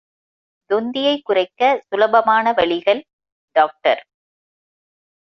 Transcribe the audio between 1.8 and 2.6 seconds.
சுலபமான